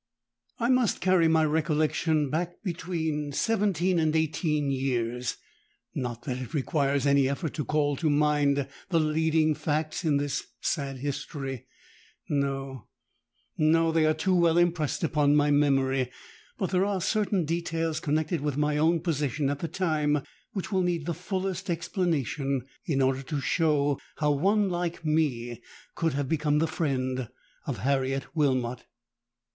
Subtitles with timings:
[0.57, 5.37] "I must carry my recollection back between seventeen and eighteen years.
[5.93, 10.43] Not that it requires any effort to call to mind the leading facts in this
[10.59, 11.67] sad history;
[12.27, 18.77] no—no—they are too well impressed upon my memory;—but there are certain details connected with my
[18.77, 20.23] own position at the time
[20.53, 25.61] which will need the fullest explanation, in order to show how one like me
[25.93, 27.29] could have become the friend
[27.67, 28.85] of Harriet Wilmot.